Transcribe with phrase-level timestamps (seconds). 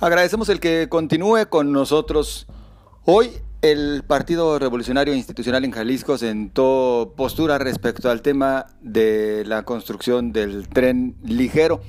[0.00, 2.46] Agradecemos el que continúe con nosotros.
[3.04, 10.32] Hoy el Partido Revolucionario Institucional en Jalisco sentó postura respecto al tema de la construcción
[10.32, 11.82] del tren ligero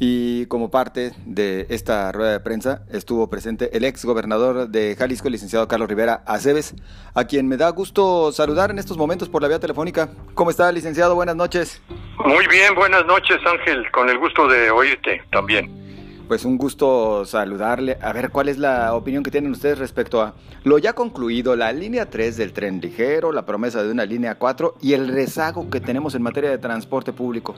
[0.00, 5.28] y como parte de esta rueda de prensa estuvo presente el ex gobernador de Jalisco,
[5.28, 6.74] el licenciado Carlos Rivera Aceves,
[7.14, 10.08] a quien me da gusto saludar en estos momentos por la vía telefónica.
[10.34, 11.14] ¿Cómo está, licenciado?
[11.14, 11.80] Buenas noches.
[12.18, 15.84] Muy bien, buenas noches, Ángel, con el gusto de oírte también.
[16.28, 17.98] Pues un gusto saludarle.
[18.00, 21.70] A ver, ¿cuál es la opinión que tienen ustedes respecto a lo ya concluido, la
[21.72, 25.80] línea 3 del tren ligero, la promesa de una línea 4 y el rezago que
[25.80, 27.54] tenemos en materia de transporte público?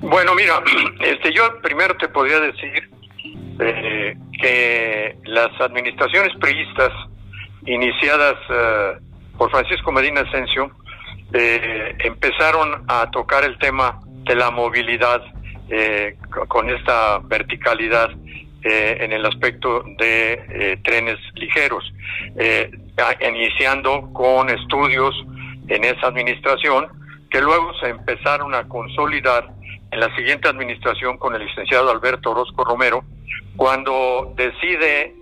[0.00, 0.62] Bueno, mira,
[1.00, 2.90] este, yo primero te podría decir
[3.60, 6.90] eh, que las administraciones priistas
[7.66, 8.92] iniciadas eh,
[9.36, 10.70] por Francisco Medina Asensio
[11.34, 15.22] eh, empezaron a tocar el tema de la movilidad
[15.68, 16.16] eh,
[16.48, 18.10] con esta verticalidad
[18.62, 21.84] eh, en el aspecto de eh, trenes ligeros,
[23.20, 25.14] iniciando con estudios
[25.68, 26.88] en esa administración
[27.30, 29.48] que luego se empezaron a consolidar
[29.90, 33.04] en la siguiente administración con el licenciado Alberto Orozco Romero,
[33.56, 35.14] cuando decide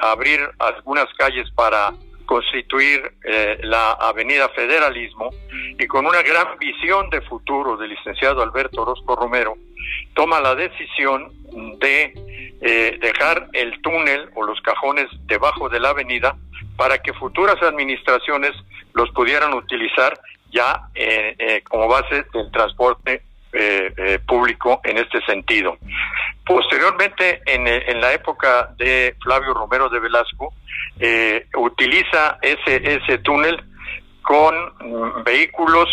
[0.00, 1.92] abrir algunas calles para
[2.26, 3.12] constituir
[3.62, 5.30] la Avenida Federalismo
[5.78, 9.56] y con una gran visión de futuro del licenciado Alberto Orozco Romero,
[10.14, 11.32] toma la decisión
[11.78, 12.12] de
[12.60, 16.36] eh, dejar el túnel o los cajones debajo de la avenida
[16.76, 18.52] para que futuras administraciones
[18.94, 20.18] los pudieran utilizar
[20.50, 23.22] ya eh, eh, como base del transporte
[24.26, 25.78] público en este sentido.
[26.44, 30.52] Posteriormente, en, en, la época de Flavio Romero de Velasco,
[31.56, 33.62] utiliza ese, ese túnel
[34.22, 35.88] con mm, vehículos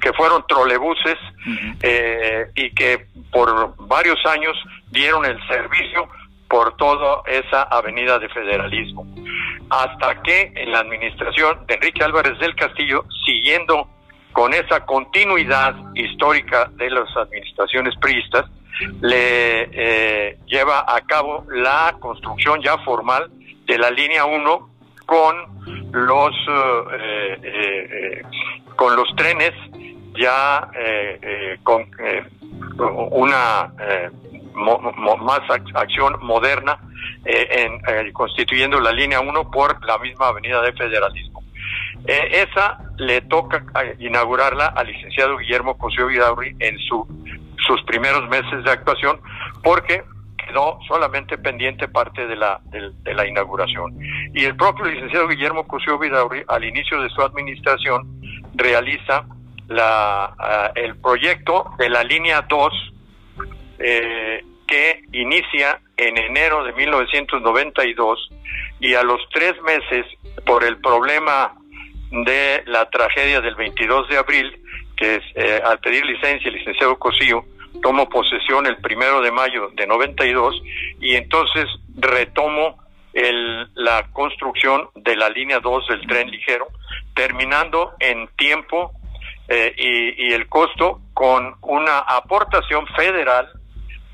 [0.00, 1.16] que fueron trolebuses
[1.82, 4.56] eh, y que por varios años
[4.90, 6.08] dieron el servicio
[6.48, 9.06] por toda esa avenida de federalismo.
[9.70, 13.88] Hasta que en la administración de Enrique Álvarez del Castillo, siguiendo
[14.32, 18.46] con esa continuidad histórica de las administraciones priistas,
[19.00, 23.30] le eh, lleva a cabo la construcción ya formal
[23.66, 24.70] de la línea 1
[25.06, 26.34] con los
[26.92, 28.22] eh,
[28.76, 29.52] con los trenes
[30.18, 32.24] ya eh, eh, con eh,
[33.10, 33.72] una
[35.20, 35.40] más
[35.74, 36.78] acción moderna
[37.24, 41.42] en, constituyendo la línea 1 por la misma avenida de federalismo.
[42.06, 43.64] esa le toca
[43.98, 47.06] inaugurarla al licenciado Guillermo Cosío Vidaurri en su,
[47.68, 49.20] sus primeros meses de actuación
[49.62, 50.02] porque
[50.36, 53.96] quedó solamente pendiente parte de la, de, la inauguración.
[54.34, 58.20] Y el propio licenciado Guillermo Cosío Vidaurri, al inicio de su administración,
[58.54, 59.26] realiza
[59.68, 62.92] la, el proyecto de la línea 2
[63.78, 68.30] eh, que inicia en enero de 1992
[68.80, 70.06] y a los tres meses
[70.46, 71.52] por el problema
[72.10, 74.62] de la tragedia del 22 de abril,
[74.96, 77.44] que es, eh, al pedir licencia el licenciado Cosío
[77.82, 80.62] tomo posesión el primero de mayo de 92
[81.00, 81.66] y entonces
[81.96, 82.78] retomo
[83.12, 86.68] el, la construcción de la línea 2 del tren ligero,
[87.14, 88.92] terminando en tiempo
[89.48, 93.50] eh, y, el costo con una aportación federal,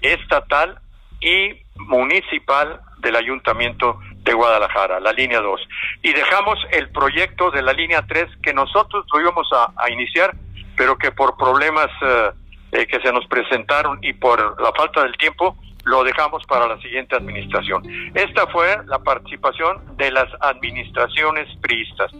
[0.00, 0.78] estatal
[1.20, 5.60] y municipal del Ayuntamiento de Guadalajara, la línea 2.
[6.02, 10.34] Y dejamos el proyecto de la línea 3 que nosotros lo íbamos a, iniciar,
[10.76, 12.30] pero que por problemas eh,
[12.74, 16.78] eh, que se nos presentaron y por la falta del tiempo, lo dejamos para la
[16.80, 17.82] siguiente administración.
[18.14, 22.10] Esta fue la participación de las administraciones priistas,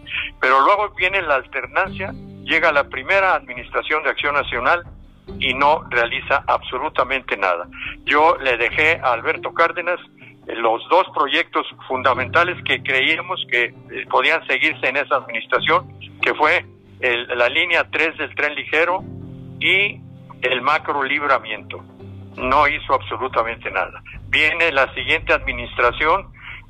[0.41, 2.13] pero luego viene la alternancia
[2.45, 4.85] llega la primera administración de Acción Nacional
[5.41, 7.67] y no realiza absolutamente nada.
[8.05, 9.99] Yo le dejé a Alberto Cárdenas
[10.47, 13.75] eh, los dos proyectos fundamentales que creíamos que eh,
[14.11, 16.65] podían seguirse en esa administración, que fue
[17.01, 19.05] la línea 3 del tren ligero
[19.61, 20.01] y
[20.45, 21.83] el macro libramiento.
[22.37, 24.03] No hizo absolutamente nada.
[24.29, 26.29] Viene la siguiente administración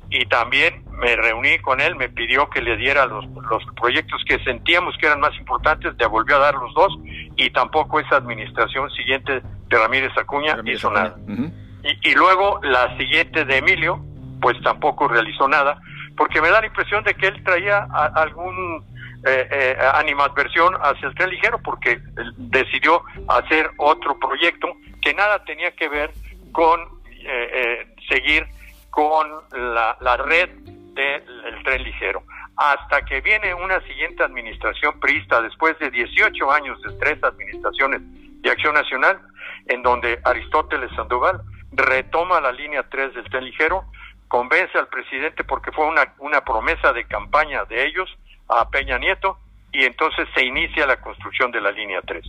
[0.09, 4.39] y también me reuní con él, me pidió que le diera los, los proyectos que
[4.43, 6.93] sentíamos que eran más importantes, le volvió a dar los dos
[7.35, 11.15] y tampoco esa administración siguiente de Ramírez Acuña hizo nada.
[11.27, 13.99] y, y, luego la siguiente de Emilio,
[14.39, 15.81] pues tampoco realizó nada,
[16.15, 17.79] porque me da la impresión de que él traía
[18.15, 18.85] algún
[19.25, 21.99] eh, eh, animadversión hacia el tren ligero, porque
[22.37, 24.67] decidió hacer otro proyecto
[25.01, 26.11] que nada tenía que ver
[26.51, 26.79] con
[27.09, 28.45] eh, eh seguir
[28.91, 32.23] con la, la red del tren ligero.
[32.55, 38.01] Hasta que viene una siguiente administración priista después de 18 años de tres administraciones
[38.41, 39.19] de Acción Nacional
[39.65, 41.41] en donde Aristóteles Sandoval
[41.71, 43.85] retoma la línea 3 del tren ligero,
[44.27, 48.09] convence al presidente porque fue una, una promesa de campaña de ellos
[48.49, 49.37] a Peña Nieto
[49.71, 52.25] y entonces se inicia la construcción de la línea 3,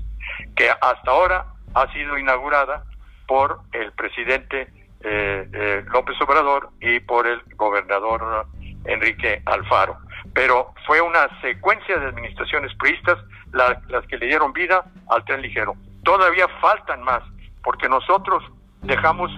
[0.57, 2.85] que hasta ahora ha sido inaugurada
[3.27, 4.69] por el presidente
[5.01, 8.47] eh, eh, López Obrador y por el gobernador
[8.85, 9.99] Enrique Alfaro.
[10.35, 13.19] Pero fue una secuencia de administraciones priistas
[13.53, 15.75] las que le dieron vida al tren ligero.
[16.03, 17.23] Todavía faltan más,
[17.63, 18.43] porque nosotros
[18.83, 19.31] dejamos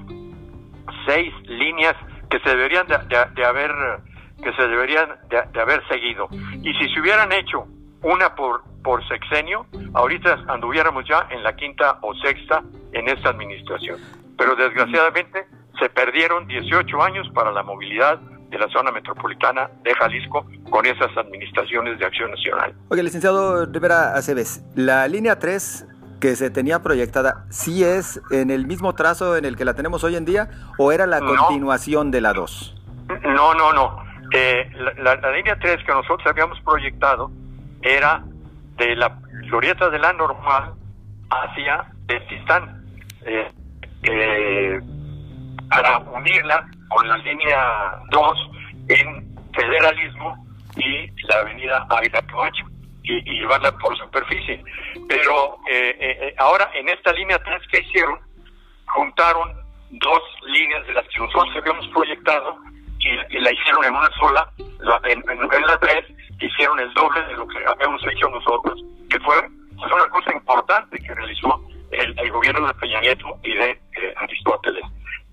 [1.06, 1.94] seis líneas
[2.30, 3.70] que se deberían de, haber
[4.42, 6.28] que se deberían de, haber seguido.
[6.62, 7.66] Y si se hubieran hecho
[8.02, 12.62] una por, por sexenio, ahorita anduviéramos ya en la quinta o sexta
[12.92, 13.98] en esta administración.
[14.36, 15.46] Pero desgraciadamente
[15.78, 18.20] se perdieron 18 años para la movilidad
[18.50, 22.74] de la zona metropolitana de Jalisco con esas administraciones de acción nacional.
[22.88, 25.86] Oye, licenciado Rivera Aceves, la línea 3
[26.20, 30.02] que se tenía proyectada, ¿sí es en el mismo trazo en el que la tenemos
[30.02, 32.74] hoy en día o era la continuación de la 2?
[33.22, 34.07] No, no, no.
[34.32, 37.30] Eh, la, línea 3 que nosotros habíamos proyectado
[37.82, 38.22] era
[38.76, 40.74] de la glorieta de la normal
[41.30, 41.86] hacia
[42.28, 42.84] Tistán,
[43.24, 43.50] eh,
[44.02, 44.80] eh,
[45.70, 48.50] para unirla con la línea 2
[48.88, 50.46] en federalismo
[50.76, 52.64] y la avenida Ávila Camacho
[53.02, 54.62] y, llevarla por superficie.
[55.08, 58.18] Pero eh, ahora en esta línea 3 que hicieron,
[58.86, 59.52] juntaron
[59.90, 62.58] dos líneas de las que nosotros habíamos proyectado
[63.08, 64.50] y, la hicieron en una sola,
[65.04, 66.04] en, en, la 3
[66.40, 69.36] hicieron el doble de lo que habíamos hecho nosotros, que fue,
[69.76, 71.60] una cosa importante que realizó
[71.90, 73.80] el, gobierno de Peña Nieto y de
[74.16, 74.84] Aristóteles,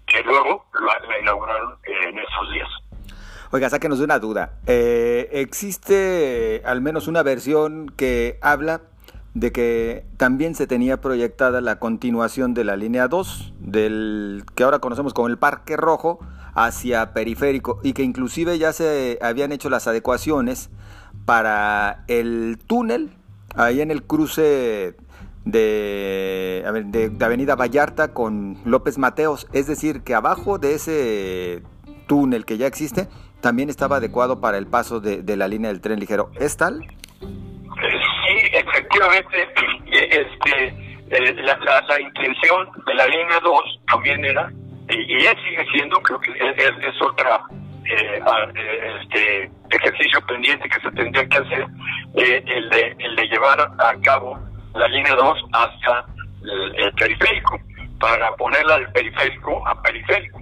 [0.07, 2.69] que luego la inauguraron en esos días.
[3.51, 4.53] Oiga, sáquenos de una duda.
[4.67, 8.81] Eh, existe al menos una versión que habla
[9.33, 14.79] de que también se tenía proyectada la continuación de la línea 2, del que ahora
[14.79, 16.19] conocemos como el Parque Rojo,
[16.55, 20.69] hacia Periférico, y que inclusive ya se habían hecho las adecuaciones
[21.25, 23.11] para el túnel,
[23.55, 24.95] ahí en el cruce
[25.45, 31.61] de, de, Avenida Vallarta con López Mateos, es decir, que abajo de ese
[32.07, 33.07] túnel que ya existe,
[33.41, 36.31] también estaba adecuado para el paso de, la línea del tren ligero.
[36.39, 36.81] ¿Es tal?
[37.19, 37.27] Sí,
[38.53, 39.47] efectivamente.
[39.85, 40.67] Este,
[41.11, 44.51] eh, la, intención de la línea 2 también era,
[44.89, 47.41] y, ya sigue siendo, creo que es, otra
[47.85, 48.19] eh,
[48.55, 51.65] eh, este, ejercicio pendiente que se tendría que hacer,
[52.15, 54.39] el, de, el de llevar a cabo
[54.73, 56.05] la línea 2 hacia
[56.77, 57.59] el periférico,
[57.99, 60.39] para ponerla del periférico a periférico.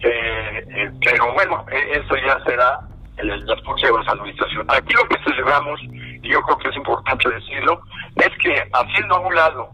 [0.00, 2.80] Eh, eh, pero bueno, e, eso ya será
[3.18, 4.66] en las próximas administraciones.
[4.76, 7.80] Aquí lo que celebramos, y yo creo que es importante decirlo,
[8.16, 9.70] es que haciendo a un lado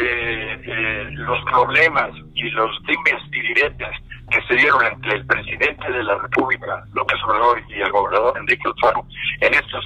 [0.00, 3.96] eh, los problemas y los dimes y diretes
[4.30, 8.62] que se dieron entre el presidente de la República, López Obrador, y el gobernador Enrique
[8.66, 9.06] Alfaro
[9.40, 9.84] en estos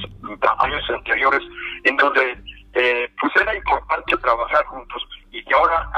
[0.58, 1.42] años anteriores,
[1.84, 2.38] en donde
[2.72, 5.90] pues era importante trabajar juntos y que ahora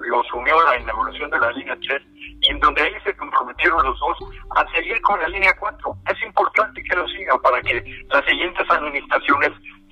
[0.00, 2.02] los unió la inauguración de la línea 3
[2.42, 4.18] en donde ahí se comprometieron los dos
[4.56, 5.96] a seguir con la línea 4.
[6.10, 9.50] Es importante que lo sigan para que las siguientes administraciones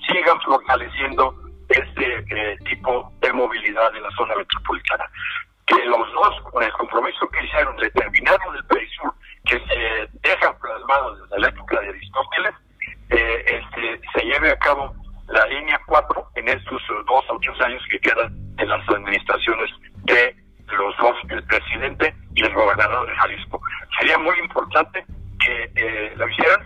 [0.09, 1.35] sigan fortaleciendo
[1.69, 5.05] este eh, tipo de movilidad en la zona metropolitana.
[5.67, 9.13] Que los dos, con el compromiso que hicieron de terminar el Perisur,
[9.45, 12.55] que se deja plasmado desde la época de Aristóteles,
[13.11, 14.95] eh, este, se lleve a cabo
[15.29, 19.71] la línea 4 en estos dos o tres años que quedan en las administraciones
[20.05, 20.37] de
[20.75, 23.61] los dos, el presidente y el gobernador de Jalisco.
[23.99, 25.05] Sería muy importante
[25.45, 26.13] que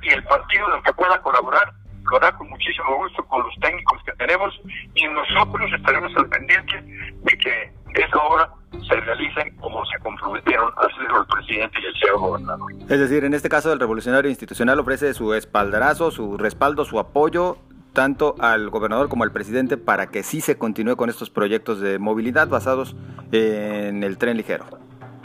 [0.03, 1.73] y el partido en que pueda colaborar
[2.11, 4.61] lo hará con muchísimo gusto con los técnicos que tenemos
[4.95, 6.83] y nosotros estaremos al pendiente
[7.23, 8.51] de que esa obra
[8.89, 12.73] se realice como se comprometieron a hacerlo el presidente y el señor gobernador.
[12.89, 17.59] Es decir, en este caso el revolucionario institucional ofrece su espaldarazo, su respaldo, su apoyo
[17.93, 21.99] tanto al gobernador como al presidente para que sí se continúe con estos proyectos de
[21.99, 22.97] movilidad basados
[23.33, 24.67] en el tren ligero.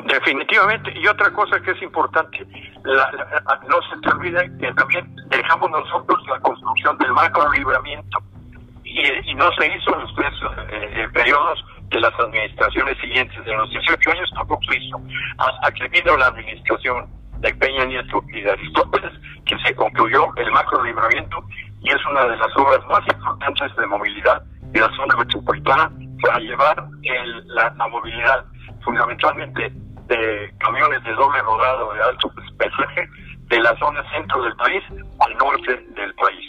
[0.06, 0.94] Definitivamente.
[0.96, 2.46] Y otra cosa que es importante,
[2.86, 8.20] no se te olvide que también dejamos nosotros la construcción del macro libramiento
[8.84, 10.34] y, no se hizo en los tres
[10.70, 13.44] eh, eh, periodos de las administraciones siguientes.
[13.44, 15.02] De los 18 años tampoco se hizo.
[15.38, 17.08] Hasta que vino la administración
[17.40, 19.12] de Peña Nieto y de Aristóteles,
[19.46, 21.44] que se concluyó el macro libramiento
[21.82, 26.40] y es una de las obras más importantes de movilidad de la zona metropolitana para
[26.40, 26.88] llevar
[27.46, 28.46] la, movilidad
[28.84, 29.72] fundamentalmente
[30.08, 33.10] de camiones de doble rodado de alto pesaje
[33.50, 34.84] de la zona centro del país
[35.20, 36.46] al norte del país.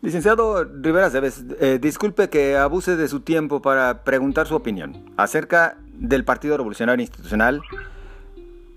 [0.00, 5.76] Licenciado Rivera Cebes, eh, disculpe que abuse de su tiempo para preguntar su opinión acerca
[5.94, 7.62] del Partido Revolucionario Institucional.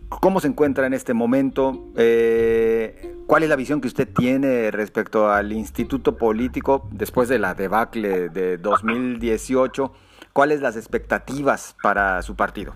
[0.09, 1.85] ¿Cómo se encuentra en este momento?
[1.95, 7.53] Eh, ¿Cuál es la visión que usted tiene respecto al instituto político después de la
[7.53, 9.93] debacle de 2018?
[10.33, 12.73] ¿Cuáles las expectativas para su partido?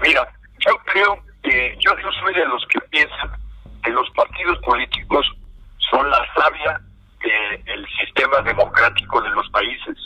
[0.00, 0.28] Mira,
[0.60, 1.90] yo creo que yo,
[2.20, 3.30] soy de los que piensan
[3.82, 5.26] que los partidos políticos
[5.90, 6.80] son la savia
[7.64, 9.96] del sistema democrático de los países.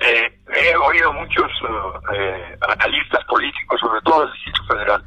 [0.00, 1.50] Eh, he oído muchos
[2.14, 5.04] eh, analistas políticos, sobre todo del Distrito Federal,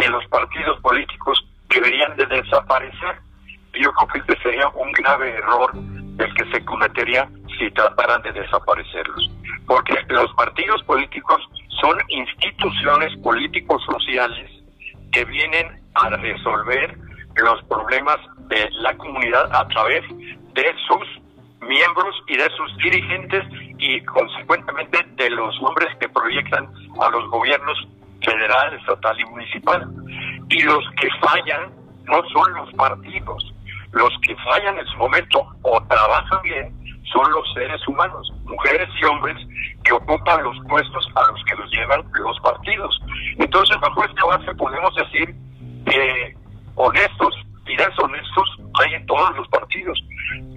[0.00, 3.20] que los partidos políticos deberían de desaparecer.
[3.74, 5.70] Yo creo que este sería un grave error
[6.18, 7.28] el que se cometería
[7.58, 9.30] si trataran de desaparecerlos.
[9.66, 11.11] Porque los partidos políticos
[11.82, 14.48] son instituciones políticos sociales
[15.10, 16.96] que vienen a resolver
[17.36, 20.02] los problemas de la comunidad a través
[20.54, 21.22] de sus
[21.60, 23.42] miembros y de sus dirigentes
[23.78, 26.68] y consecuentemente de los nombres que proyectan
[27.00, 27.76] a los gobiernos
[28.24, 29.88] federal, estatal y municipal.
[30.50, 31.72] Y los que fallan
[32.04, 33.52] no son los partidos,
[33.90, 39.04] los que fallan en su momento o trabajan bien son los seres humanos, mujeres y
[39.04, 39.36] hombres
[39.84, 43.00] que ocupan los puestos a los que los llevan los partidos.
[43.38, 45.34] Entonces, bajo esta base podemos decir
[45.86, 46.36] que
[46.74, 47.34] honestos
[47.66, 50.02] y deshonestos hay en todos los partidos.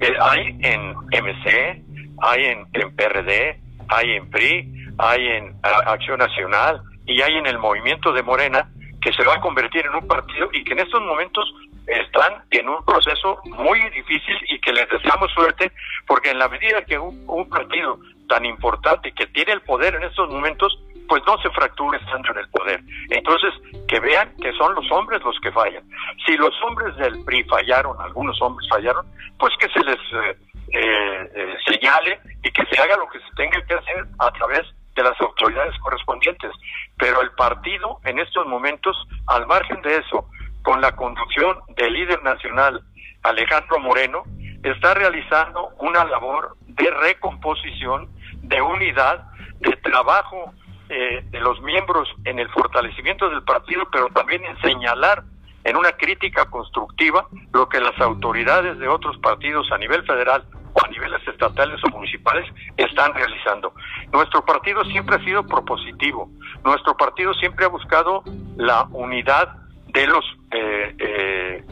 [0.02, 1.84] Eh, hay en MC,
[2.22, 7.60] hay en, en, PRD, hay en PRI, hay en Acción Nacional y hay en el
[7.60, 8.70] movimiento de Morena
[9.02, 11.54] que se va a convertir en un partido y que en estos momentos
[11.86, 15.72] están en un proceso muy difícil y que les deseamos suerte
[16.08, 20.04] porque en la medida que un, un partido tan importante que tiene el poder en
[20.04, 20.78] estos momentos
[21.08, 22.82] pues no se fracture estando en el poder.
[23.12, 23.54] Entonces,
[23.88, 25.84] que vean que son los hombres los que fallan.
[26.26, 29.06] Si los hombres del PRI fallaron, algunos hombres fallaron,
[29.38, 30.38] pues que se les eh,
[30.74, 34.64] eh, eh, señale y que se haga lo que se tenga que hacer a través
[34.96, 36.52] de las autoridades correspondientes.
[36.98, 40.28] Pero el partido, en estos momentos, al margen de eso,
[40.64, 42.82] con la conducción del líder nacional
[43.24, 44.24] Alejandro Moreno,
[44.64, 48.10] está realizando una labor de recomposición,
[48.48, 49.26] de unidad,
[49.60, 50.54] de trabajo
[50.90, 55.24] eh, de los miembros en el fortalecimiento del partido, pero también en señalar
[55.64, 60.86] en una crítica constructiva lo que las autoridades de otros partidos a nivel federal o
[60.86, 62.46] a niveles estatales o municipales
[62.78, 63.74] están realizando.
[64.14, 66.30] Nuestro partido siempre ha sido propositivo,
[66.64, 68.24] nuestro partido siempre ha buscado
[68.58, 69.56] la unidad
[69.88, 71.64] de los eh, eh,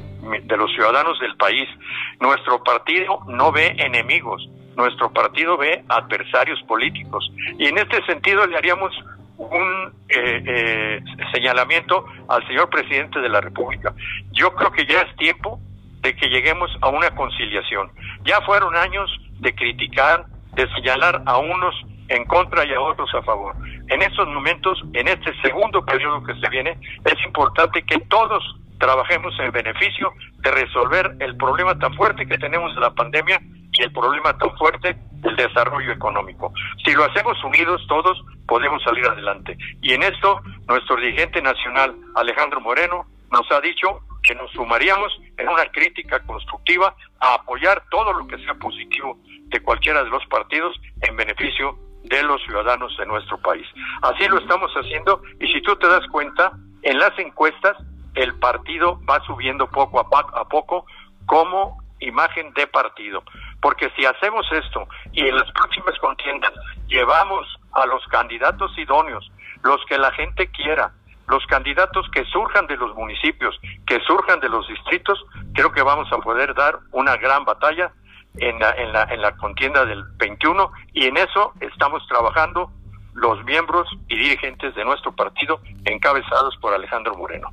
[0.43, 1.67] de los ciudadanos del país.
[2.19, 7.31] Nuestro partido no ve enemigos, nuestro partido ve adversarios políticos.
[7.57, 8.93] Y en este sentido le haríamos
[9.37, 11.03] un eh, eh,
[11.33, 13.93] señalamiento al señor presidente de la República.
[14.31, 15.59] Yo creo que ya es tiempo
[16.01, 17.91] de que lleguemos a una conciliación.
[18.25, 21.75] Ya fueron años de criticar, de señalar a unos
[22.09, 23.55] en contra y a otros a favor.
[23.87, 28.43] En estos momentos, en este segundo periodo que se viene, es importante que todos
[28.83, 33.39] trabajemos en beneficio de resolver el problema tan fuerte que tenemos de la pandemia
[33.71, 36.51] y el problema tan fuerte del desarrollo económico.
[36.83, 39.57] Si lo hacemos unidos todos, podemos salir adelante.
[39.81, 45.47] Y en esto, nuestro dirigente nacional, Alejandro Moreno, nos ha dicho que nos sumaríamos en
[45.47, 50.75] una crítica constructiva a apoyar todo lo que sea positivo de cualquiera de los partidos
[51.03, 53.65] en beneficio de los ciudadanos de nuestro país.
[54.01, 57.77] Así lo estamos haciendo y si tú te das cuenta, en las encuestas
[58.15, 60.85] el partido va subiendo poco a, poco
[61.25, 63.23] como imagen de partido.
[63.61, 66.51] Porque si hacemos esto y en las próximas contiendas
[66.87, 69.31] llevamos a los candidatos idóneos,
[69.63, 70.91] los que la gente quiera,
[71.27, 76.11] los candidatos que surjan de los municipios, que surjan de los distritos, creo que vamos
[76.11, 77.93] a poder dar una gran batalla
[78.35, 82.71] en la, en la, en la contienda del 21 y en eso estamos trabajando
[83.13, 87.49] los miembros y dirigentes de nuestro partido encabezados por Alejandro Moreno.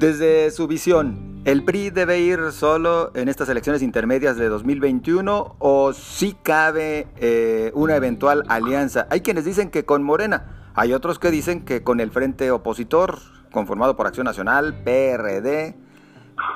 [0.00, 5.92] Desde su visión, ¿el PRI debe ir solo en estas elecciones intermedias de 2021 o
[5.92, 9.06] sí cabe eh, una eventual alianza?
[9.10, 13.18] Hay quienes dicen que con Morena, hay otros que dicen que con el Frente Opositor,
[13.52, 15.76] conformado por Acción Nacional, PRD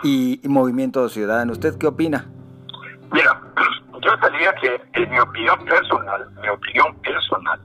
[0.03, 1.53] y, Movimiento Ciudadano.
[1.53, 2.25] ¿Usted qué opina?
[3.13, 3.43] Mira,
[4.01, 7.61] yo diría que en mi opinión personal, mi opinión personal,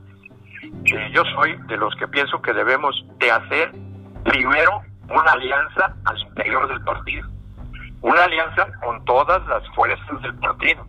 [0.84, 3.72] que yo soy de los que pienso que debemos de hacer
[4.26, 7.28] primero una alianza al interior del partido,
[8.02, 10.88] una alianza con todas las fuerzas del partido,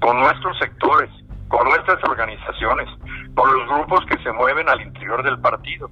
[0.00, 1.10] con nuestros sectores,
[1.48, 2.88] con nuestras organizaciones,
[3.34, 5.90] con los grupos que se mueven al interior del partido,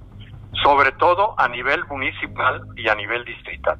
[0.63, 3.77] sobre todo a nivel municipal y a nivel distrital.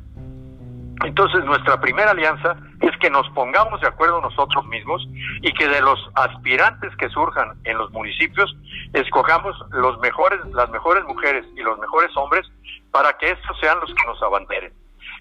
[1.03, 5.05] Entonces nuestra primera alianza es que nos pongamos de acuerdo nosotros mismos
[5.41, 8.55] y que de los aspirantes que surjan en los municipios
[8.93, 12.47] escojamos los mejores, las mejores mujeres y los mejores hombres
[12.91, 14.73] para que estos sean los que nos abanderen.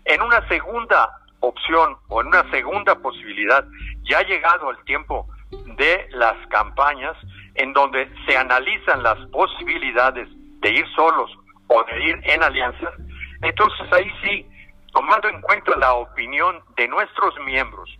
[0.05, 3.65] En una segunda opción o en una segunda posibilidad,
[4.05, 5.27] ya ha llegado el tiempo
[5.77, 7.17] de las campañas
[7.55, 10.29] en donde se analizan las posibilidades
[10.61, 11.31] de ir solos
[11.69, 12.95] o de ir en alianzas,
[13.43, 14.47] entonces ahí sí,
[14.95, 17.91] tomando en cuenta la opinión de nuestros miembros,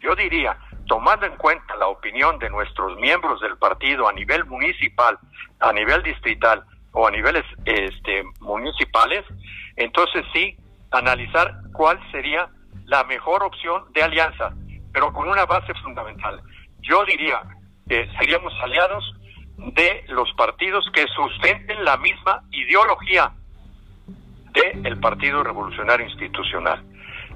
[0.00, 5.18] yo diría, tomando en cuenta la opinión de nuestros miembros del partido a nivel municipal,
[5.60, 9.24] a nivel distrital o a niveles este, municipales,
[9.76, 10.56] entonces sí,
[10.90, 12.48] analizar cuál sería
[12.86, 14.54] la mejor opción de alianza,
[14.92, 16.40] pero con una base fundamental.
[16.80, 17.42] Yo diría
[17.86, 19.04] que seríamos aliados
[19.58, 23.32] de los partidos que sustenten la misma ideología
[24.52, 26.82] del Partido Revolucionario Institucional.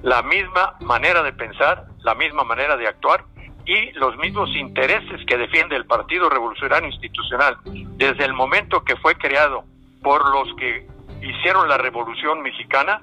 [0.03, 3.25] La misma manera de pensar, la misma manera de actuar
[3.65, 9.15] y los mismos intereses que defiende el Partido Revolucionario Institucional desde el momento que fue
[9.15, 9.65] creado
[10.03, 10.87] por los que
[11.21, 13.01] hicieron la Revolución Mexicana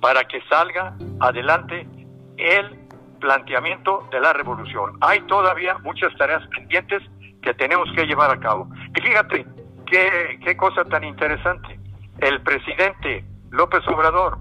[0.00, 1.86] para que salga adelante
[2.36, 2.80] el
[3.20, 4.96] planteamiento de la revolución.
[5.00, 7.02] Hay todavía muchas tareas pendientes
[7.42, 8.68] que tenemos que llevar a cabo.
[8.96, 9.46] Y fíjate,
[9.86, 11.78] qué, qué cosa tan interesante.
[12.18, 14.38] El presidente López Obrador,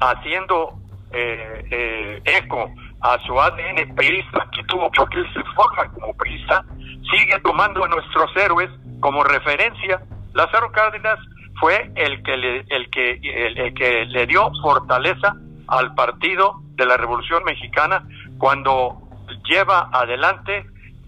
[0.00, 0.74] haciendo
[1.12, 6.64] eh, eh, eco a su ADN periodista que tuvo porque él se forma como periodista,
[7.10, 10.02] sigue tomando a nuestros héroes como referencia.
[10.32, 11.18] Lázaro Cárdenas
[11.60, 15.34] fue el que le, el que le dio fortaleza
[15.68, 18.06] al partido de la Revolución Mexicana
[18.38, 18.98] cuando
[19.44, 20.66] lleva adelante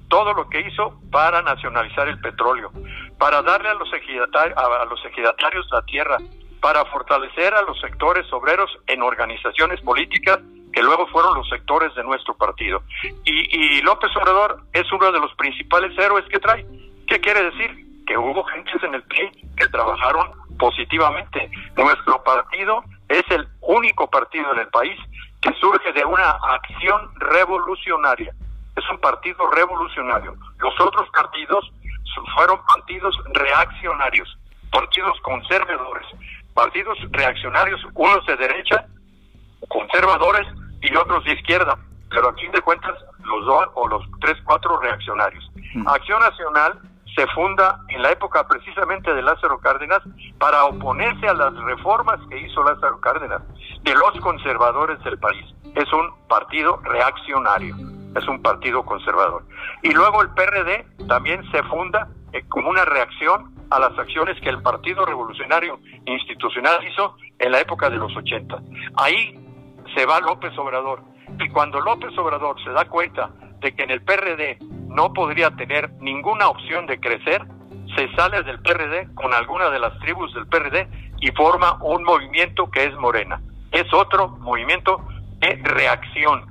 [0.09, 2.71] todo lo que hizo para nacionalizar el petróleo,
[3.19, 6.19] para darle a los ejidatarios, a los ejidatarios la tierra,
[6.65, 10.39] para fortalecer a los sectores obreros en organizaciones políticas
[10.73, 12.83] que luego fueron los sectores de nuestro partido.
[13.27, 16.65] Y, López Obrador es uno de los principales héroes que trae.
[17.07, 18.05] ¿Qué quiere decir?
[18.07, 21.51] Que hubo gentes en el PRI que trabajaron positivamente.
[21.77, 24.99] Nuestro partido es el único partido en el país
[25.43, 28.33] que surge de una acción revolucionaria.
[28.75, 30.35] Es un partido revolucionario.
[30.61, 31.71] Los otros partidos
[32.35, 34.39] fueron partidos reaccionarios,
[34.73, 36.07] partidos conservadores,
[36.55, 38.87] partidos reaccionarios, unos de derecha,
[39.69, 40.47] conservadores
[40.81, 41.77] y otros de izquierda,
[42.11, 45.51] pero a fin de cuentas los dos o los tres, cuatro reaccionarios.
[45.87, 46.79] Acción Nacional
[47.15, 50.01] se funda en la época precisamente de Lázaro Cárdenas
[50.39, 53.43] para oponerse a las reformas que hizo Lázaro Cárdenas,
[53.83, 55.45] de los conservadores del país.
[55.75, 57.77] Es un partido reaccionario,
[58.17, 59.45] es un partido conservador.
[59.83, 64.49] Y luego el PRD también se funda eh, como una reacción a las acciones que
[64.49, 68.61] el Partido Revolucionario Institucional hizo en la época de los 80.
[68.97, 69.39] Ahí
[69.95, 71.03] se va López Obrador.
[71.39, 75.93] Y cuando López Obrador se da cuenta de que en el PRD no podría tener
[76.01, 77.43] ninguna opción de crecer,
[77.97, 80.89] se sale del PRD con alguna de las tribus del PRD
[81.21, 83.41] y forma un movimiento que es Morena.
[83.71, 85.01] Es otro movimiento
[85.39, 86.47] de reacción,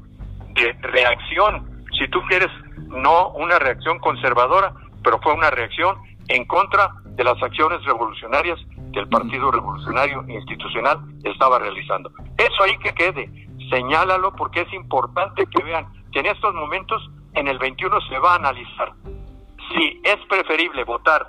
[0.53, 2.49] de reacción, si tú quieres,
[2.87, 8.59] no una reacción conservadora, pero fue una reacción en contra de las acciones revolucionarias
[8.93, 12.11] que el Partido Revolucionario Institucional estaba realizando.
[12.37, 13.29] Eso ahí que quede,
[13.69, 18.33] señálalo porque es importante que vean que en estos momentos, en el 21 se va
[18.33, 18.93] a analizar
[19.71, 21.25] si es preferible votar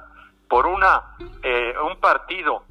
[0.49, 2.65] por una eh, un partido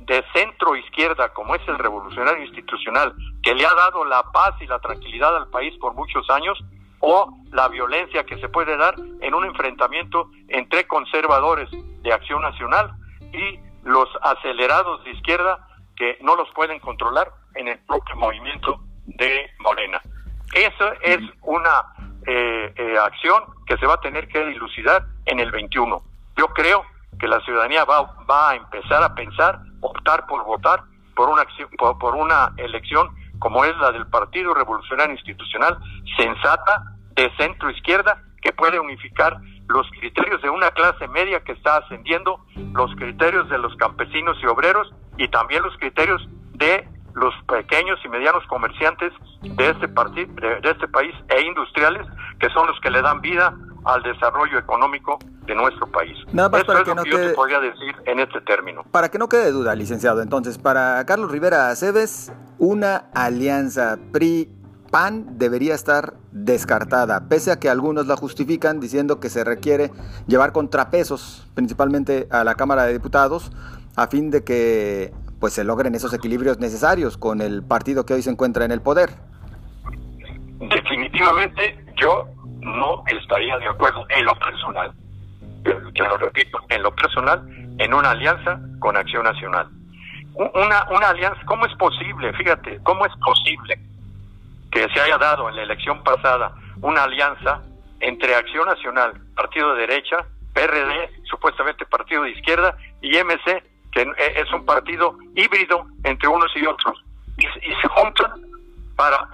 [0.00, 4.66] de centro izquierda como es el Revolucionario Institucional, que le ha dado la paz y
[4.66, 6.58] la tranquilidad al país por muchos años,
[7.00, 11.68] o la violencia que se puede dar en un enfrentamiento entre conservadores
[12.02, 12.92] de Acción Nacional
[13.32, 19.50] y los acelerados de izquierda que no los pueden controlar en el propio movimiento de
[19.58, 20.00] Morena.
[20.54, 21.82] Esa es una
[22.26, 26.02] eh, eh, acción que se va a tener que dilucidar en el 21.
[26.36, 26.84] Yo creo
[27.18, 30.84] que la ciudadanía va, va a empezar a pensar, optar por votar
[31.16, 33.08] por una, acción, por una elección
[33.38, 35.78] como es la del Partido Revolucionario Institucional,
[36.16, 36.82] sensata,
[37.14, 42.44] de centro izquierda, que puede unificar los criterios de una clase media que está ascendiendo,
[42.72, 48.08] los criterios de los campesinos y obreros y también los criterios de los pequeños y
[48.08, 52.06] medianos comerciantes de este, de, este país e industriales
[52.38, 56.16] que son los que le dan vida al desarrollo económico de nuestro país.
[56.32, 58.84] Nada más para que, no yo podría decir en este término.
[58.90, 65.74] Para que no quede duda, licenciado, entonces, para Carlos Rivera Aceves, una alianza PRI-PAN debería
[65.74, 69.90] estar descartada, pese a que algunos la justifican diciendo que se requiere
[70.26, 73.50] llevar contrapesos, principalmente a la Cámara de Diputados,
[73.96, 78.22] a fin de que pues se logren esos equilibrios necesarios con el partido que hoy
[78.22, 79.10] se encuentra en el poder.
[80.58, 82.26] definitivamente yo
[82.60, 84.92] no estaría de acuerdo en lo personal,
[85.94, 87.42] que lo repito, en lo personal,
[87.78, 89.68] en una alianza con Acción Nacional.
[90.34, 92.32] Una, una alianza, ¿cómo es posible?
[92.34, 93.78] Fíjate, ¿cómo es posible
[94.70, 97.62] que se haya dado en la elección pasada una alianza
[98.00, 104.52] entre Acción Nacional, partido de derecha, PRD, supuestamente partido de izquierda, y MC, que es
[104.52, 107.02] un partido híbrido entre unos y otros,
[107.38, 108.32] y, se juntan
[108.96, 109.28] para,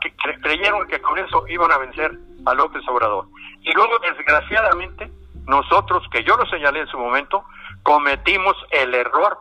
[0.00, 2.12] que creyeron que con eso iban a vencer
[2.44, 3.26] a López Obrador.
[3.62, 5.10] Y luego, desgraciadamente,
[5.46, 7.44] nosotros, que yo lo señalé en su momento,
[7.82, 9.38] cometimos el error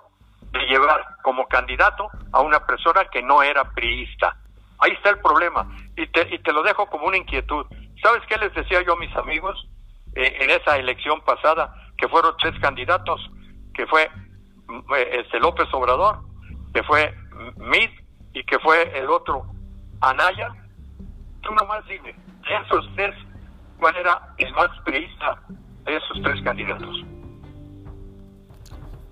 [0.51, 4.37] de llevar como candidato a una persona que no era priista.
[4.79, 5.67] Ahí está el problema.
[5.97, 7.65] Y te, y te lo dejo como una inquietud.
[8.01, 9.67] ¿Sabes qué les decía yo a mis amigos
[10.15, 11.73] eh, en esa elección pasada?
[11.97, 13.29] Que fueron tres candidatos,
[13.73, 14.09] que fue eh,
[14.97, 16.19] este López Obrador,
[16.73, 17.13] que fue
[17.57, 17.89] Mid
[18.33, 19.45] y que fue el otro
[20.01, 20.49] Anaya.
[21.41, 23.15] Tú nomás dime, de esos tres,
[23.79, 25.41] ¿cuál era el más priista
[25.85, 27.03] de esos tres candidatos?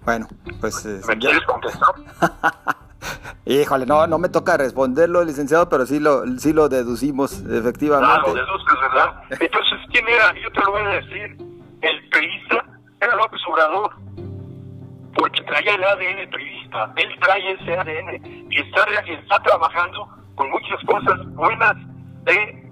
[0.05, 0.27] Bueno,
[0.59, 0.85] pues...
[0.85, 1.95] Eh, ¿Me quieres contestar?
[3.45, 8.31] Híjole, no, no me toca responderlo, licenciado, pero sí lo, sí lo deducimos, efectivamente.
[8.31, 9.23] Claro, deduzcas, ¿verdad?
[9.29, 10.33] Entonces, ¿quién era?
[10.41, 11.37] Yo te lo voy a decir.
[11.81, 12.65] El periodista
[13.01, 13.91] era López Obrador,
[15.15, 16.93] porque traía el ADN periodista.
[16.95, 21.75] Él trae ese ADN y está, está trabajando con muchas cosas buenas
[22.23, 22.63] de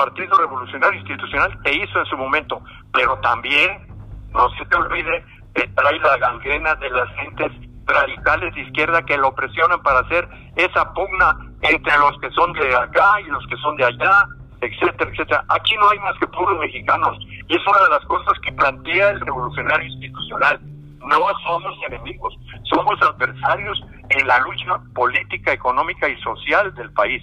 [0.00, 3.86] Partido Revolucionario Institucional que hizo en su momento, pero también,
[4.32, 7.52] no se te olvide, trae la gangrena de las gentes
[7.86, 12.74] radicales de izquierda que lo presionan para hacer esa pugna entre los que son de
[12.74, 14.26] acá y los que son de allá,
[14.60, 15.44] etcétera, etcétera.
[15.48, 19.10] Aquí no hay más que puros mexicanos y es una de las cosas que plantea
[19.10, 20.60] el revolucionario institucional.
[21.00, 27.22] No somos enemigos, somos adversarios en la lucha política, económica y social del país,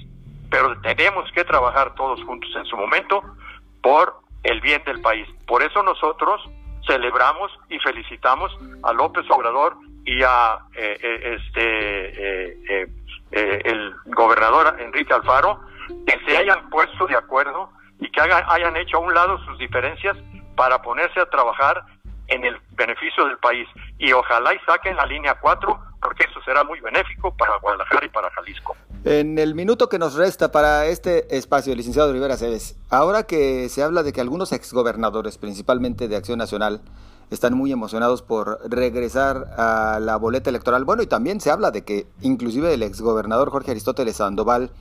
[0.49, 3.21] pero tenemos que trabajar todos juntos en su momento
[3.81, 5.27] por el bien del país.
[5.45, 6.41] Por eso nosotros
[6.87, 8.51] celebramos y felicitamos
[8.83, 15.59] a López Obrador y a eh, eh, este eh, el gobernador Enrique Alfaro
[16.05, 20.15] que se hayan puesto de acuerdo y que hayan hecho a un lado sus diferencias
[20.55, 21.83] para ponerse a trabajar
[22.27, 26.63] en el beneficio del país y ojalá y saquen la línea 4 porque eso será
[26.63, 28.75] muy benéfico para Guadalajara y para Jalisco.
[29.03, 33.83] En el minuto que nos resta para este espacio, licenciado Rivera Cebes, ahora que se
[33.83, 36.81] habla de que algunos exgobernadores, principalmente de Acción Nacional,
[37.29, 40.85] están muy emocionados por regresar a la boleta electoral.
[40.85, 44.71] Bueno, y también se habla de que inclusive el exgobernador Jorge Aristóteles Sandoval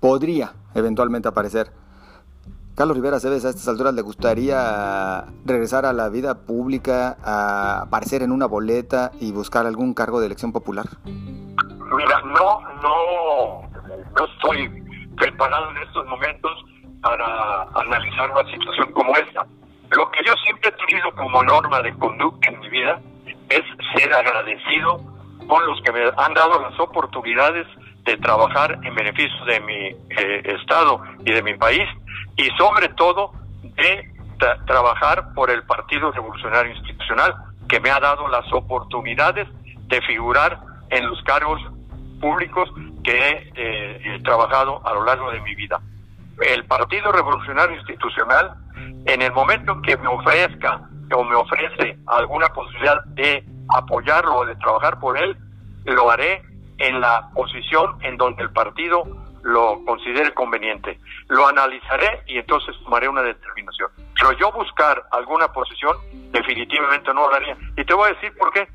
[0.00, 1.72] podría eventualmente aparecer.
[2.78, 8.22] Carlos Rivera Cebes, a estas alturas le gustaría regresar a la vida pública, a aparecer
[8.22, 10.84] en una boleta y buscar algún cargo de elección popular.
[11.04, 13.68] Mira, no, no,
[14.16, 14.70] no estoy
[15.16, 16.52] preparado en estos momentos
[17.02, 19.44] para analizar una situación como esta.
[19.90, 23.00] Lo que yo siempre he tenido como norma de conducta en mi vida
[23.48, 23.62] es
[23.96, 25.00] ser agradecido
[25.48, 27.66] con los que me han dado las oportunidades
[28.04, 29.86] de trabajar en beneficio de mi
[30.16, 31.88] eh, estado y de mi país
[32.38, 34.10] y sobre todo de
[34.66, 37.34] trabajar por el Partido Revolucionario Institucional
[37.68, 39.48] que me ha dado las oportunidades
[39.88, 41.60] de figurar en los cargos
[42.20, 42.70] públicos
[43.02, 45.80] que he eh, trabajado a lo largo de mi vida.
[46.40, 48.54] El Partido Revolucionario Institucional
[49.06, 50.80] en el momento que me ofrezca
[51.12, 55.36] o me ofrece alguna posibilidad de apoyarlo o de trabajar por él,
[55.84, 56.42] lo haré
[56.78, 59.02] en la posición en donde el partido
[59.48, 60.98] lo considere conveniente.
[61.28, 63.90] Lo analizaré y entonces tomaré una determinación.
[64.14, 65.96] Pero yo buscar alguna posición
[66.32, 67.56] definitivamente no lo haría.
[67.76, 68.68] Y te voy a decir por qué.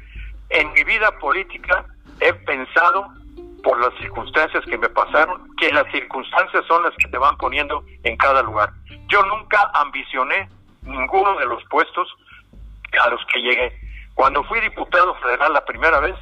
[0.50, 1.86] En mi vida política
[2.20, 3.08] he pensado
[3.64, 7.84] por las circunstancias que me pasaron, que las circunstancias son las que te van poniendo
[8.04, 8.72] en cada lugar.
[9.08, 10.50] Yo nunca ambicioné
[10.82, 12.08] ninguno de los puestos
[13.00, 13.72] a los que llegué.
[14.16, 16.16] Cuando fui diputado federal la primera vez,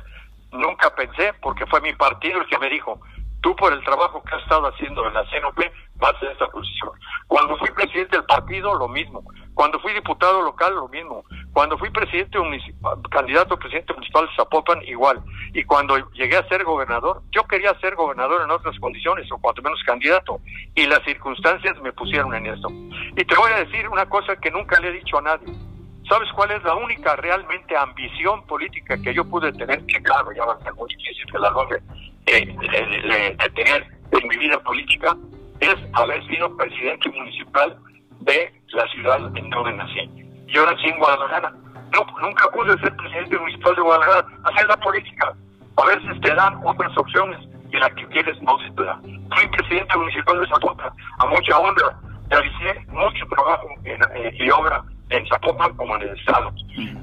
[0.51, 2.99] nunca pensé, porque fue mi partido el que me dijo,
[3.41, 5.60] tú por el trabajo que has estado haciendo en la CNOP
[5.95, 6.89] vas a esta posición.
[7.27, 9.23] Cuando fui presidente del partido, lo mismo.
[9.54, 11.23] Cuando fui diputado local, lo mismo.
[11.54, 15.21] Cuando fui presidente municipal, candidato a presidente municipal de Zapopan, igual.
[15.54, 19.62] Y cuando llegué a ser gobernador, yo quería ser gobernador en otras condiciones, o cuanto
[19.62, 20.39] menos candidato.
[20.75, 22.69] Y las circunstancias me pusieron en esto.
[22.69, 25.70] Y te voy a decir una cosa que nunca le he dicho a nadie.
[26.09, 29.85] ¿Sabes cuál es la única realmente ambición política que yo pude tener?
[29.85, 31.81] Que claro, ya va a ser muy difícil que la logre
[32.25, 35.15] de, tener en mi vida política,
[35.59, 37.77] es haber sido presidente municipal
[38.21, 40.09] de la ciudad en donde nací.
[40.47, 41.53] Yo nací en Guadalajara.
[41.93, 45.33] No, nunca pude ser presidente municipal de Guadalajara, hacer la política.
[45.77, 47.39] A veces te dan otras opciones
[47.71, 48.99] y la que quieres no se te da.
[49.01, 51.97] Fui presidente municipal de Zapopan, a mucha honra,
[52.29, 56.52] realicé mucho trabajo eh, y obra en Zapopan como en el Estado,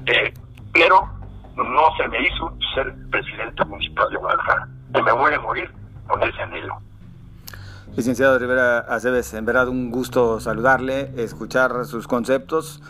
[0.05, 0.33] eh,
[0.73, 1.07] pero
[1.55, 4.67] no se me hizo ser presidente municipal de Guadalajara.
[4.95, 5.71] Y me voy a morir
[6.07, 6.77] con ese anhelo.
[7.95, 12.81] Licenciado Rivera Aceves, en verdad un gusto saludarle, escuchar sus conceptos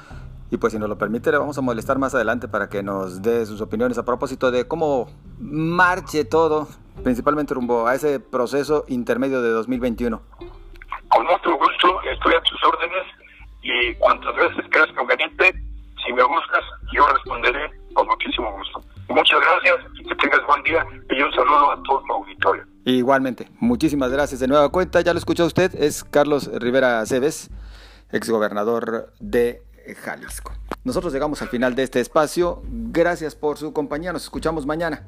[0.52, 3.22] y pues si nos lo permite le vamos a molestar más adelante para que nos
[3.22, 5.08] dé sus opiniones a propósito de cómo
[5.40, 6.68] marche todo,
[7.04, 10.22] principalmente rumbo a ese proceso intermedio de 2021.
[11.10, 13.19] Con mucho gusto, estoy a tus órdenes
[13.70, 15.54] y cuantas veces creas conveniente,
[16.06, 18.82] si me buscas, yo responderé con muchísimo gusto.
[19.10, 19.78] Muchas gracias,
[20.08, 22.64] que tengas buen día y un saludo a todo tu auditorio.
[22.86, 25.02] Igualmente, muchísimas gracias de nueva cuenta.
[25.02, 27.50] Ya lo escuchó usted, es Carlos Rivera Aceves,
[28.12, 29.62] exgobernador de
[30.04, 30.54] Jalisco.
[30.84, 32.62] Nosotros llegamos al final de este espacio.
[32.66, 34.14] Gracias por su compañía.
[34.14, 35.08] Nos escuchamos mañana.